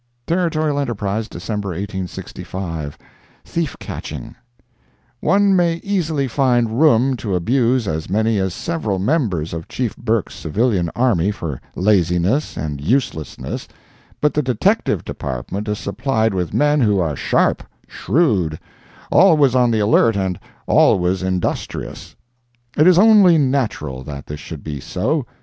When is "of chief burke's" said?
9.53-10.33